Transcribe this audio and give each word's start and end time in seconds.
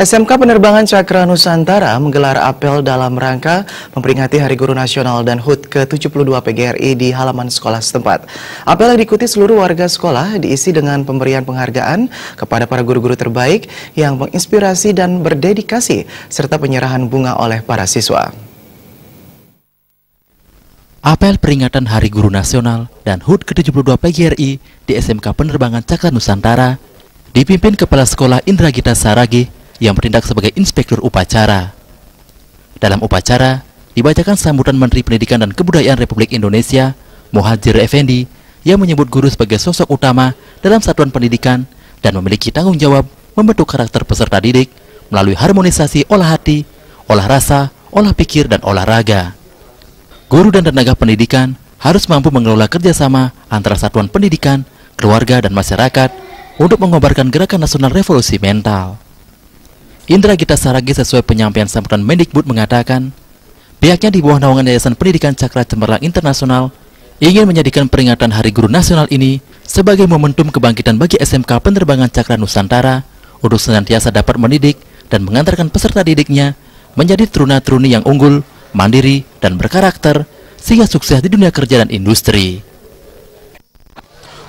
SMK 0.00 0.32
Penerbangan 0.40 0.88
Cakra 0.88 1.28
Nusantara 1.28 1.92
menggelar 2.00 2.40
apel 2.40 2.80
dalam 2.80 3.20
rangka 3.20 3.68
memperingati 3.92 4.40
Hari 4.40 4.56
Guru 4.56 4.72
Nasional 4.72 5.20
dan 5.28 5.36
HUT 5.36 5.68
ke-72 5.68 6.24
PGRI 6.24 6.96
di 6.96 7.12
halaman 7.12 7.52
sekolah 7.52 7.84
setempat. 7.84 8.24
Apel 8.64 8.96
yang 8.96 9.04
diikuti 9.04 9.28
seluruh 9.28 9.60
warga 9.60 9.84
sekolah 9.84 10.40
diisi 10.40 10.72
dengan 10.72 11.04
pemberian 11.04 11.44
penghargaan 11.44 12.08
kepada 12.32 12.64
para 12.64 12.80
guru-guru 12.80 13.12
terbaik 13.12 13.68
yang 13.92 14.16
menginspirasi 14.16 14.96
dan 14.96 15.20
berdedikasi, 15.20 16.08
serta 16.32 16.56
penyerahan 16.56 17.04
bunga 17.04 17.36
oleh 17.36 17.60
para 17.60 17.84
siswa. 17.84 18.32
Apel 21.04 21.36
peringatan 21.36 21.92
Hari 21.92 22.08
Guru 22.08 22.32
Nasional 22.32 22.88
dan 23.04 23.20
HUT 23.20 23.44
ke-72 23.44 24.00
PGRI 24.00 24.50
di 24.64 24.92
SMK 24.96 25.36
Penerbangan 25.36 25.84
Cakra 25.84 26.08
Nusantara 26.08 26.80
dipimpin 27.36 27.76
Kepala 27.76 28.08
Sekolah 28.08 28.40
Indra 28.48 28.72
Gita 28.72 28.96
Saragi 28.96 29.59
yang 29.80 29.96
bertindak 29.96 30.28
sebagai 30.28 30.52
inspektur 30.54 31.00
upacara. 31.00 31.72
Dalam 32.76 33.00
upacara, 33.00 33.64
dibacakan 33.96 34.36
sambutan 34.36 34.76
Menteri 34.76 35.02
Pendidikan 35.02 35.40
dan 35.40 35.50
Kebudayaan 35.50 35.98
Republik 35.98 36.30
Indonesia, 36.36 36.94
Muhajir 37.32 37.80
Effendi, 37.80 38.28
yang 38.62 38.76
menyebut 38.76 39.08
guru 39.08 39.26
sebagai 39.26 39.56
sosok 39.56 39.88
utama 39.88 40.36
dalam 40.60 40.84
satuan 40.84 41.08
pendidikan 41.08 41.64
dan 42.04 42.12
memiliki 42.20 42.52
tanggung 42.52 42.76
jawab 42.76 43.08
membentuk 43.32 43.72
karakter 43.72 44.04
peserta 44.04 44.36
didik 44.36 44.68
melalui 45.08 45.32
harmonisasi 45.34 46.06
olah 46.12 46.36
hati, 46.36 46.68
olah 47.08 47.26
rasa, 47.26 47.72
olah 47.90 48.12
pikir, 48.12 48.46
dan 48.46 48.60
olahraga. 48.62 49.34
Guru 50.30 50.54
dan 50.54 50.62
tenaga 50.62 50.94
pendidikan 50.94 51.58
harus 51.80 52.06
mampu 52.06 52.28
mengelola 52.30 52.68
kerjasama 52.68 53.32
antara 53.50 53.74
satuan 53.74 54.06
pendidikan, 54.06 54.62
keluarga, 54.94 55.42
dan 55.42 55.56
masyarakat 55.56 56.12
untuk 56.60 56.78
mengobarkan 56.78 57.32
gerakan 57.32 57.64
nasional 57.64 57.90
revolusi 57.90 58.36
mental. 58.36 59.09
Indra 60.10 60.34
Gita 60.34 60.58
Saragi 60.58 60.90
sesuai 60.90 61.22
penyampaian 61.22 61.70
sambutan 61.70 62.02
Mendikbud 62.02 62.42
mengatakan, 62.42 63.14
pihaknya 63.78 64.10
di 64.10 64.18
bawah 64.18 64.42
naungan 64.42 64.66
Yayasan 64.66 64.98
Pendidikan 64.98 65.38
Cakra 65.38 65.62
Cemerlang 65.62 66.02
Internasional 66.02 66.74
ingin 67.22 67.46
menjadikan 67.46 67.86
peringatan 67.86 68.34
Hari 68.34 68.50
Guru 68.50 68.66
Nasional 68.66 69.06
ini 69.14 69.38
sebagai 69.62 70.10
momentum 70.10 70.50
kebangkitan 70.50 70.98
bagi 70.98 71.14
SMK 71.14 71.62
Penerbangan 71.62 72.10
Cakra 72.10 72.34
Nusantara 72.34 73.06
untuk 73.38 73.62
senantiasa 73.62 74.10
dapat 74.10 74.34
mendidik 74.34 74.82
dan 75.06 75.22
mengantarkan 75.22 75.70
peserta 75.70 76.02
didiknya 76.02 76.58
menjadi 76.98 77.30
teruna-teruni 77.30 77.94
yang 77.94 78.02
unggul, 78.02 78.42
mandiri, 78.74 79.22
dan 79.38 79.54
berkarakter 79.54 80.26
sehingga 80.58 80.90
sukses 80.90 81.22
di 81.22 81.30
dunia 81.30 81.54
kerja 81.54 81.86
dan 81.86 81.88
industri. 81.94 82.66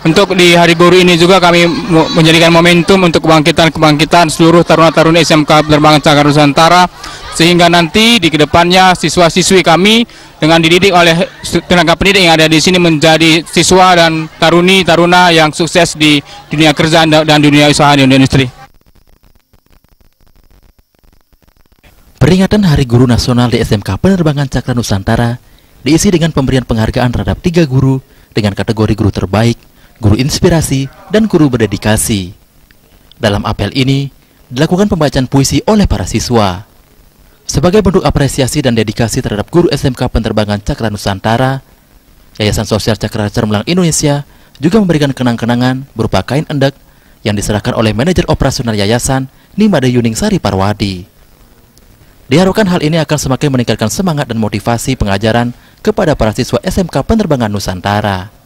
Untuk 0.00 0.32
di 0.32 0.56
Hari 0.56 0.80
Guru 0.80 0.96
ini 0.96 1.20
juga 1.20 1.36
kami 1.36 1.68
menjadikan 2.16 2.48
momentum 2.48 3.04
untuk 3.04 3.20
kebangkitan-kebangkitan 3.20 4.32
seluruh 4.32 4.64
taruna-taruna 4.64 5.20
SMK 5.20 5.68
Penerbangan 5.68 6.00
Cakar 6.00 6.24
Nusantara 6.24 6.88
sehingga 7.36 7.68
nanti 7.68 8.16
di 8.16 8.32
ke 8.32 8.40
depannya 8.40 8.96
siswa-siswi 8.96 9.60
kami 9.60 10.08
dengan 10.40 10.56
dididik 10.64 10.96
oleh 10.96 11.28
tenaga 11.68 12.00
pendidik 12.00 12.24
yang 12.24 12.32
ada 12.32 12.48
di 12.48 12.56
sini 12.64 12.80
menjadi 12.80 13.44
siswa 13.44 13.92
dan 13.92 14.24
taruni-taruna 14.40 15.36
yang 15.36 15.52
sukses 15.52 15.92
di 16.00 16.16
dunia 16.48 16.72
kerja 16.72 17.04
dan 17.04 17.38
dunia 17.44 17.68
usaha 17.68 17.92
dan 17.92 18.08
industri. 18.08 18.48
Peringatan 22.16 22.64
Hari 22.64 22.88
Guru 22.88 23.04
Nasional 23.04 23.52
di 23.52 23.60
SMK 23.60 24.00
Penerbangan 24.00 24.48
Cakra 24.48 24.72
Nusantara 24.72 25.36
diisi 25.84 26.08
dengan 26.08 26.32
pemberian 26.32 26.64
penghargaan 26.64 27.12
terhadap 27.12 27.36
tiga 27.44 27.68
guru 27.68 28.00
dengan 28.32 28.56
kategori 28.56 28.96
guru 28.96 29.12
terbaik 29.12 29.69
guru 30.00 30.16
inspirasi, 30.16 30.88
dan 31.12 31.28
guru 31.28 31.52
berdedikasi. 31.52 32.32
Dalam 33.20 33.44
apel 33.44 33.70
ini, 33.76 34.08
dilakukan 34.48 34.88
pembacaan 34.88 35.28
puisi 35.28 35.60
oleh 35.68 35.84
para 35.84 36.08
siswa. 36.08 36.64
Sebagai 37.44 37.84
bentuk 37.84 38.02
apresiasi 38.02 38.64
dan 38.64 38.72
dedikasi 38.72 39.20
terhadap 39.20 39.52
guru 39.52 39.68
SMK 39.68 40.08
Penerbangan 40.08 40.64
Cakra 40.64 40.88
Nusantara, 40.88 41.60
Yayasan 42.40 42.64
Sosial 42.64 42.96
Cakra 42.96 43.28
Cermelang 43.28 43.66
Indonesia 43.68 44.24
juga 44.56 44.80
memberikan 44.80 45.12
kenang-kenangan 45.12 45.84
berupa 45.92 46.24
kain 46.24 46.48
endek 46.48 46.72
yang 47.20 47.36
diserahkan 47.36 47.76
oleh 47.76 47.92
manajer 47.92 48.24
operasional 48.32 48.72
yayasan 48.72 49.28
Nimade 49.60 49.92
Yuning 49.92 50.16
Sari 50.16 50.40
Parwadi. 50.40 51.04
Diharapkan 52.30 52.64
hal 52.70 52.80
ini 52.80 52.96
akan 53.02 53.18
semakin 53.18 53.50
meningkatkan 53.50 53.90
semangat 53.90 54.30
dan 54.30 54.38
motivasi 54.38 54.94
pengajaran 54.94 55.52
kepada 55.84 56.14
para 56.14 56.30
siswa 56.32 56.62
SMK 56.62 57.02
Penerbangan 57.04 57.50
Nusantara. 57.50 58.39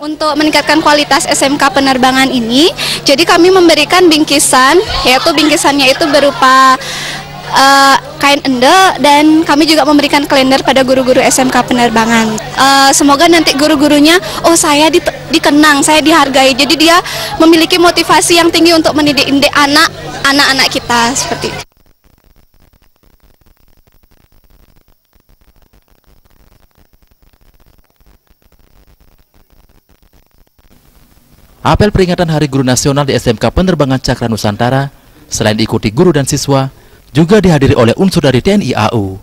Untuk 0.00 0.32
meningkatkan 0.32 0.80
kualitas 0.80 1.28
SMK 1.28 1.60
penerbangan 1.76 2.32
ini, 2.32 2.72
jadi 3.04 3.20
kami 3.28 3.52
memberikan 3.52 4.08
bingkisan, 4.08 4.80
yaitu 5.04 5.28
bingkisannya 5.36 5.92
itu 5.92 6.08
berupa 6.08 6.72
uh, 7.52 7.96
kain 8.16 8.40
ende 8.48 8.72
dan 9.04 9.44
kami 9.44 9.68
juga 9.68 9.84
memberikan 9.84 10.24
kalender 10.24 10.64
pada 10.64 10.80
guru-guru 10.88 11.20
SMK 11.20 11.52
penerbangan. 11.68 12.32
Uh, 12.56 12.88
semoga 12.96 13.28
nanti 13.28 13.52
guru-gurunya, 13.52 14.16
oh 14.48 14.56
saya 14.56 14.88
di, 14.88 15.04
dikenang, 15.36 15.84
saya 15.84 16.00
dihargai. 16.00 16.56
Jadi 16.56 16.80
dia 16.80 16.96
memiliki 17.36 17.76
motivasi 17.76 18.40
yang 18.40 18.48
tinggi 18.48 18.72
untuk 18.72 18.96
mendidik 18.96 19.28
anak 19.52 19.92
anak-anak 20.24 20.72
kita 20.72 21.12
seperti 21.12 21.52
itu. 21.52 21.79
Apel 31.60 31.92
peringatan 31.92 32.32
Hari 32.32 32.48
Guru 32.48 32.64
Nasional 32.64 33.04
di 33.04 33.12
SMK 33.12 33.52
Penerbangan 33.52 34.00
Cakra 34.00 34.32
Nusantara 34.32 34.88
selain 35.28 35.52
diikuti 35.52 35.92
guru 35.92 36.08
dan 36.08 36.24
siswa, 36.24 36.72
juga 37.12 37.36
dihadiri 37.36 37.76
oleh 37.76 37.92
unsur 38.00 38.24
dari 38.24 38.40
TNI 38.40 38.72
AU. 38.88 39.20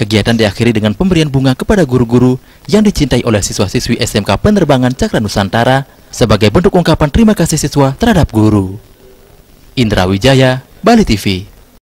Kegiatan 0.00 0.32
diakhiri 0.32 0.72
dengan 0.72 0.96
pemberian 0.96 1.28
bunga 1.28 1.52
kepada 1.52 1.84
guru-guru 1.84 2.40
yang 2.72 2.80
dicintai 2.80 3.20
oleh 3.28 3.44
siswa-siswi 3.44 4.00
SMK 4.00 4.32
Penerbangan 4.40 4.96
Cakra 4.96 5.20
Nusantara 5.20 5.84
sebagai 6.08 6.48
bentuk 6.48 6.72
ungkapan 6.72 7.12
terima 7.12 7.36
kasih 7.36 7.60
siswa 7.60 7.92
terhadap 8.00 8.32
guru. 8.32 8.80
Indra 9.76 10.08
Wijaya, 10.08 10.64
Bali 10.80 11.04
TV 11.04 11.51